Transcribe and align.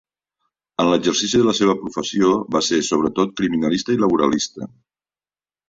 En 0.83 0.87
l'exercici 0.93 1.41
de 1.41 1.45
la 1.47 1.53
seva 1.57 1.75
professió 1.83 2.31
va 2.57 2.63
ser, 2.69 2.81
sobretot, 2.89 3.37
criminalista 3.43 3.97
i 3.99 4.01
laboralista. 4.07 4.73